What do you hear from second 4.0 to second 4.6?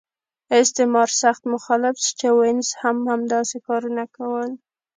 کول.